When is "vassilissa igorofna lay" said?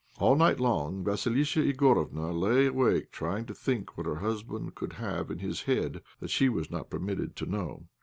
1.03-2.65